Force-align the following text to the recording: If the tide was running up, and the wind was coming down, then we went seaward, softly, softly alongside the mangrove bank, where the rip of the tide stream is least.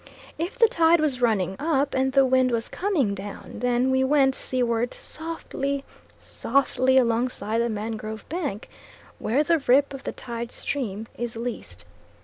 If 0.39 0.57
the 0.57 0.67
tide 0.67 0.99
was 0.99 1.21
running 1.21 1.55
up, 1.59 1.93
and 1.93 2.13
the 2.13 2.25
wind 2.25 2.49
was 2.49 2.69
coming 2.69 3.13
down, 3.13 3.59
then 3.59 3.91
we 3.91 4.03
went 4.03 4.33
seaward, 4.33 4.95
softly, 4.95 5.83
softly 6.17 6.97
alongside 6.97 7.59
the 7.59 7.69
mangrove 7.69 8.27
bank, 8.27 8.67
where 9.19 9.43
the 9.43 9.59
rip 9.59 9.93
of 9.93 10.03
the 10.03 10.11
tide 10.11 10.51
stream 10.51 11.05
is 11.19 11.35
least. 11.35 11.85